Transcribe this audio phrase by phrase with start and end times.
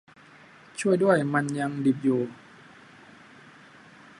[0.79, 2.21] ช่วยด้วยมันยังดิบอยู่